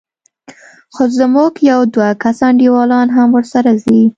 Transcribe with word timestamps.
خو 0.93 1.03
زموږ 1.19 1.53
يو 1.71 1.81
دوه 1.93 2.09
کسه 2.23 2.43
انډيوالان 2.49 3.07
هم 3.17 3.27
ورسره 3.37 3.71
ځي. 3.83 4.01